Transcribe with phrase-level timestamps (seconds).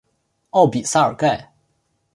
[0.49, 1.51] 奥比萨尔盖。